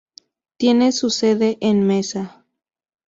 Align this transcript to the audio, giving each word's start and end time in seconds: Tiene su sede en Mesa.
Tiene 0.57 0.93
su 0.93 1.11
sede 1.11 1.59
en 1.61 1.85
Mesa. 1.85 2.43